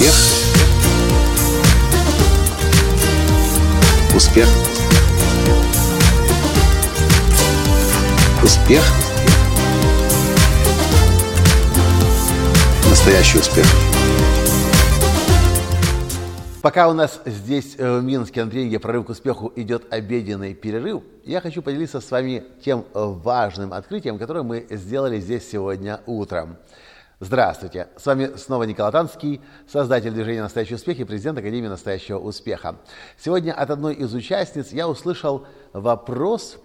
[0.00, 0.14] Успех.
[4.16, 4.48] Успех.
[8.42, 8.82] Успех.
[12.88, 13.66] Настоящий успех.
[16.62, 21.02] Пока у нас здесь э, в Минске на тренинге «Прорыв к успеху» идет обеденный перерыв,
[21.24, 26.56] я хочу поделиться с вами тем э, важным открытием, которое мы сделали здесь сегодня утром.
[27.22, 27.88] Здравствуйте!
[27.98, 32.76] С вами снова Николай Танский, создатель движения «Настоящий успех» и президент Академии «Настоящего успеха».
[33.18, 36.56] Сегодня от одной из участниц я услышал вопрос,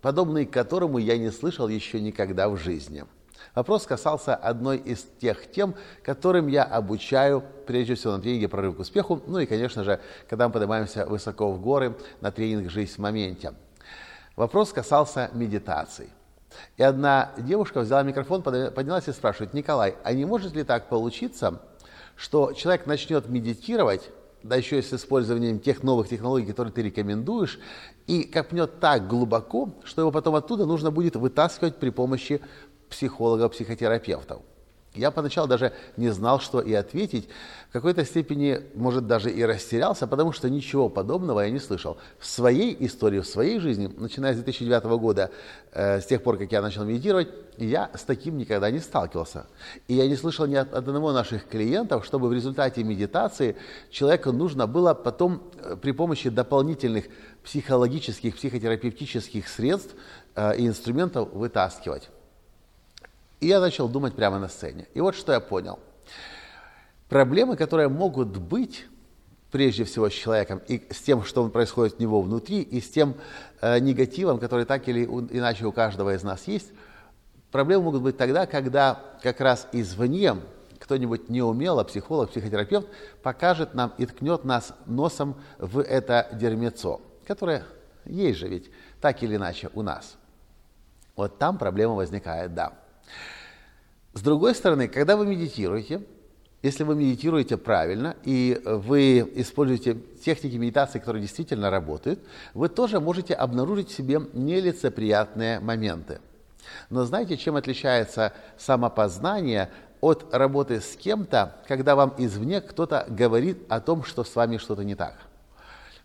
[0.00, 3.04] подобный которому я не слышал еще никогда в жизни.
[3.56, 8.78] Вопрос касался одной из тех тем, которым я обучаю, прежде всего, на тренинге «Прорыв к
[8.78, 9.98] успеху», ну и, конечно же,
[10.30, 13.52] когда мы поднимаемся высоко в горы на тренинг «Жизнь в моменте».
[14.36, 16.08] Вопрос касался медитации–
[16.76, 21.60] и одна девушка взяла микрофон, поднялась и спрашивает, Николай, а не может ли так получиться,
[22.16, 24.10] что человек начнет медитировать,
[24.42, 27.58] да еще и с использованием тех новых технологий, которые ты рекомендуешь,
[28.06, 32.40] и копнет так глубоко, что его потом оттуда нужно будет вытаскивать при помощи
[32.90, 34.42] психологов, психотерапевтов.
[34.94, 37.28] Я поначалу даже не знал, что и ответить.
[37.68, 41.98] В какой-то степени, может, даже и растерялся, потому что ничего подобного я не слышал.
[42.20, 45.32] В своей истории, в своей жизни, начиная с 2009 года,
[45.72, 49.46] э, с тех пор, как я начал медитировать, я с таким никогда не сталкивался.
[49.88, 53.56] И я не слышал ни от одного наших клиентов, чтобы в результате медитации
[53.90, 57.06] человеку нужно было потом э, при помощи дополнительных
[57.42, 59.96] психологических, психотерапевтических средств
[60.36, 62.10] э, и инструментов вытаскивать.
[63.40, 64.86] И я начал думать прямо на сцене.
[64.94, 65.78] И вот что я понял.
[67.08, 68.86] Проблемы, которые могут быть
[69.50, 73.14] прежде всего с человеком и с тем, что происходит у него внутри, и с тем
[73.60, 76.72] э, негативом, который так или иначе у каждого из нас есть,
[77.52, 80.34] проблемы могут быть тогда, когда как раз извне
[80.80, 82.88] кто-нибудь неумело, психолог, психотерапевт,
[83.22, 87.64] покажет нам и ткнет нас носом в это дерьмецо, которое
[88.04, 88.70] есть же ведь
[89.00, 90.16] так или иначе у нас.
[91.16, 92.72] Вот там проблема возникает, да.
[94.12, 96.02] С другой стороны, когда вы медитируете,
[96.62, 102.20] если вы медитируете правильно и вы используете техники медитации, которые действительно работают,
[102.54, 106.20] вы тоже можете обнаружить в себе нелицеприятные моменты.
[106.88, 109.70] Но знаете, чем отличается самопознание
[110.00, 114.84] от работы с кем-то, когда вам извне кто-то говорит о том, что с вами что-то
[114.84, 115.18] не так?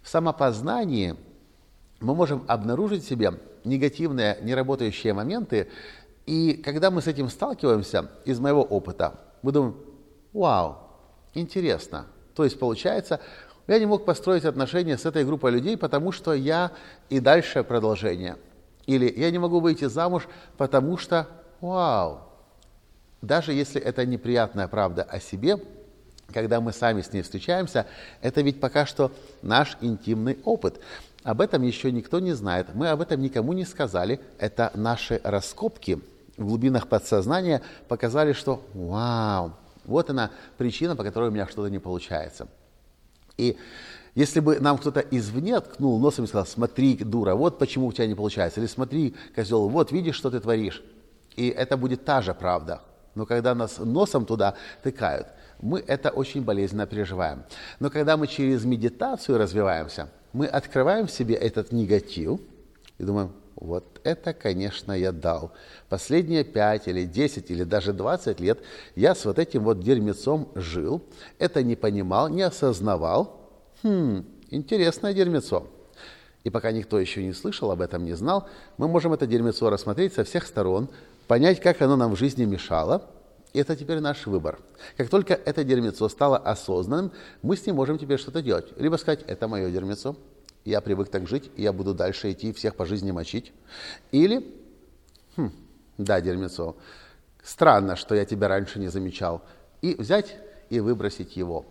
[0.02, 1.16] В самопознании
[2.00, 3.34] мы можем обнаружить в себе
[3.64, 5.70] негативные, неработающие моменты,
[6.29, 9.78] и когда мы с этим сталкиваемся, из моего опыта, мы думаем,
[10.31, 10.78] вау,
[11.34, 12.06] интересно.
[12.35, 13.19] То есть получается,
[13.66, 16.72] я не мог построить отношения с этой группой людей, потому что я
[17.09, 18.38] и дальше продолжение.
[18.85, 21.25] Или я не могу выйти замуж, потому что,
[21.62, 22.19] вау,
[23.23, 25.57] даже если это неприятная правда о себе,
[26.31, 27.88] когда мы сами с ней встречаемся,
[28.22, 29.11] это ведь пока что
[29.41, 30.79] наш интимный опыт.
[31.23, 36.00] Об этом еще никто не знает, мы об этом никому не сказали, это наши раскопки–
[36.40, 39.54] в глубинах подсознания показали, что вау,
[39.86, 42.48] вот она причина, по которой у меня что-то не получается.
[43.38, 43.58] И
[44.16, 48.08] если бы нам кто-то извне ткнул носом и сказал, смотри, дура, вот почему у тебя
[48.08, 50.82] не получается, или смотри, козел, вот видишь, что ты творишь.
[51.36, 52.82] И это будет та же правда.
[53.16, 55.28] Но когда нас носом туда тыкают,
[55.62, 57.44] мы это очень болезненно переживаем.
[57.80, 62.40] Но когда мы через медитацию развиваемся, мы открываем в себе этот негатив
[62.98, 65.52] и думаем, вот это, конечно, я дал.
[65.90, 68.59] Последние 5 или 10 или даже 20 лет
[68.96, 71.03] я с вот этим вот дерьмецом жил,
[71.40, 73.52] это не понимал, не осознавал.
[73.84, 75.68] Хм, интересное дерьмецо.
[76.46, 78.47] И пока никто еще не слышал об этом, не знал,
[78.78, 80.90] мы можем это дерьмецо рассмотреть со всех сторон,
[81.28, 83.09] понять, как оно нам в жизни мешало,
[83.52, 84.59] и это теперь наш выбор.
[84.96, 88.68] Как только это дерьмецо стало осознанным, мы с ним можем теперь что-то делать.
[88.78, 90.16] Либо сказать, это мое дерьмецо,
[90.66, 93.53] я привык так жить, и я буду дальше идти, всех по жизни мочить.
[94.11, 94.46] Или,
[95.35, 95.52] хм,
[95.97, 96.76] да, дерьмецо,
[97.44, 99.44] странно, что я тебя раньше не замечал.
[99.82, 100.35] И взять
[100.70, 101.66] и выбросить его.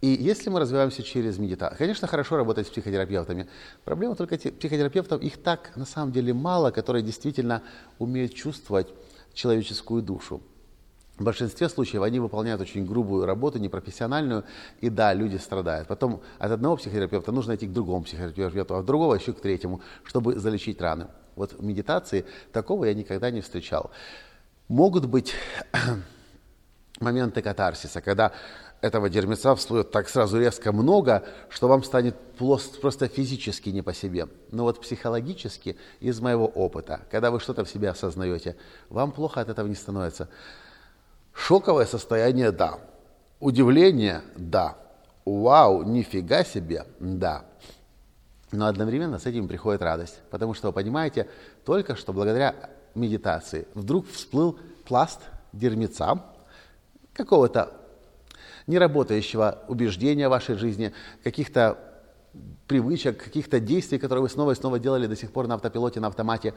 [0.00, 3.48] И если мы развиваемся через медитацию, конечно, хорошо работать с психотерапевтами.
[3.84, 7.62] Проблема только психотерапевтов, их так на самом деле мало, которые действительно
[7.98, 8.88] умеют чувствовать
[9.34, 10.40] человеческую душу.
[11.20, 14.44] В большинстве случаев они выполняют очень грубую работу, непрофессиональную,
[14.80, 15.86] и да, люди страдают.
[15.86, 19.82] Потом от одного психотерапевта нужно идти к другому психотерапевту, а от другого еще к третьему,
[20.02, 21.08] чтобы залечить раны.
[21.36, 23.90] Вот в медитации такого я никогда не встречал.
[24.68, 25.34] Могут быть
[27.00, 28.32] моменты катарсиса, когда
[28.80, 34.26] этого дерьмеца всплывет так сразу резко много, что вам станет просто физически не по себе.
[34.52, 38.56] Но вот психологически, из моего опыта, когда вы что-то в себе осознаете,
[38.88, 40.30] вам плохо от этого не становится.
[41.32, 42.78] Шоковое состояние– да.
[43.38, 44.76] Удивление– да.
[45.24, 47.44] Вау, нифига себе– да.
[48.52, 51.28] Но одновременно с этим приходит радость, потому что вы понимаете,
[51.64, 52.54] только что благодаря
[52.94, 55.20] медитации вдруг всплыл пласт
[55.52, 56.22] дермица,
[57.12, 57.72] какого-то
[58.66, 60.92] неработающего убеждения в вашей жизни,
[61.22, 61.78] каких-то
[62.66, 66.08] привычек, каких-то действий, которые вы снова и снова делали до сих пор на автопилоте, на
[66.08, 66.54] автомате.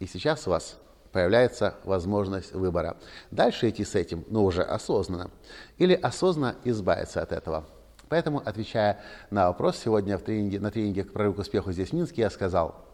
[0.00, 0.78] И сейчас у вас
[1.12, 2.96] появляется возможность выбора.
[3.30, 5.30] Дальше идти с этим, но уже осознанно.
[5.78, 7.64] Или осознанно избавиться от этого.
[8.08, 9.00] Поэтому, отвечая
[9.30, 12.30] на вопрос сегодня в тренинге, на тренинге к прорыву к успеху здесь в Минске, я
[12.30, 12.84] сказал,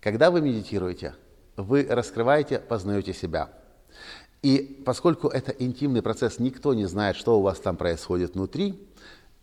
[0.00, 1.14] когда вы медитируете,
[1.56, 3.50] вы раскрываете, познаете себя.
[4.42, 8.88] И поскольку это интимный процесс, никто не знает, что у вас там происходит внутри,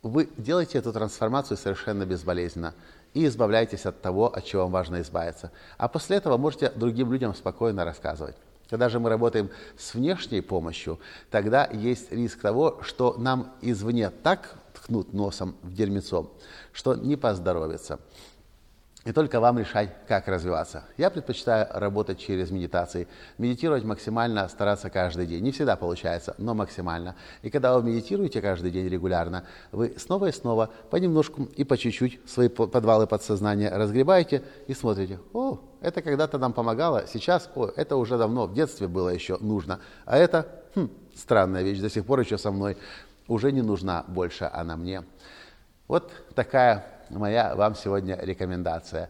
[0.04, 2.76] вы делаете эту трансформацию совершенно безболезненно
[3.14, 5.52] и избавляетесь от того, от чего вам важно избавиться.
[5.78, 8.36] А после этого можете другим людям спокойно рассказывать.
[8.70, 11.00] Когда же мы работаем с внешней помощью,
[11.32, 16.32] тогда есть риск того, что нам извне так ткнут носом в дерьмецо,
[16.72, 18.00] что не поздоровится.
[19.06, 20.86] И только вам решать, как развиваться.
[20.96, 23.10] Я предпочитаю работать через медитации.
[23.38, 25.44] Медитировать максимально, стараться каждый день.
[25.44, 27.16] Не всегда получается, но максимально.
[27.42, 32.22] И когда вы медитируете каждый день регулярно, вы снова и снова, понемножку и по чуть-чуть
[32.30, 38.18] свои подвалы подсознания разгребаете и смотрите, о, это когда-то нам помогало, сейчас, о, это уже
[38.18, 39.82] давно, в детстве было еще нужно.
[40.06, 42.78] А это, хм, странная вещь, до сих пор еще со мной,
[43.28, 45.04] уже не нужна больше она мне.
[45.90, 49.10] Вот такая моя вам сегодня рекомендация.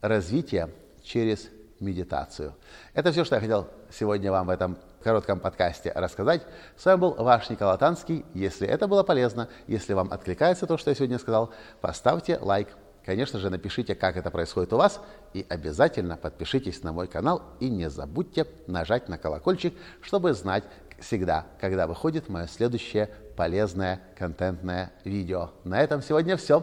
[0.00, 0.70] Развитие
[1.02, 1.48] через
[1.80, 2.54] медитацию.
[2.94, 6.42] Это все, что я хотел сегодня вам в этом коротком подкасте рассказать.
[6.76, 8.24] С вами был ваш Николай Танский.
[8.34, 11.50] Если это было полезно, если вам откликается то, что я сегодня сказал,
[11.80, 12.68] поставьте лайк.
[13.04, 15.00] Конечно же, напишите, как это происходит у вас,
[15.32, 20.64] и обязательно подпишитесь на мой канал и не забудьте нажать на колокольчик, чтобы знать
[21.00, 25.50] всегда, когда выходит мое следующее полезное контентное видео.
[25.64, 26.62] На этом сегодня все.